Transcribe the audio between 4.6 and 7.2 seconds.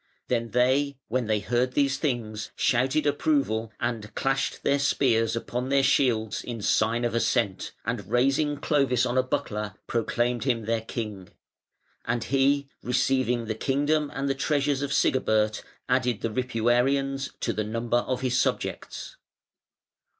their spears upon their shields in sign of